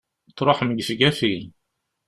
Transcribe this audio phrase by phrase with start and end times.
[0.37, 1.35] Truḥem gefgafi!